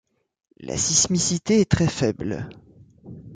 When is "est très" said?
1.61-1.87